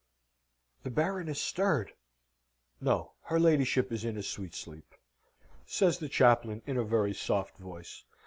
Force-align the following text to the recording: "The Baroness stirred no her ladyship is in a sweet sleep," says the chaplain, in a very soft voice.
"The 0.81 0.89
Baroness 0.89 1.39
stirred 1.39 1.93
no 2.79 3.11
her 3.25 3.39
ladyship 3.39 3.91
is 3.91 4.03
in 4.03 4.17
a 4.17 4.23
sweet 4.23 4.55
sleep," 4.55 4.95
says 5.67 5.99
the 5.99 6.09
chaplain, 6.09 6.63
in 6.65 6.75
a 6.75 6.83
very 6.83 7.13
soft 7.13 7.59
voice. 7.59 8.03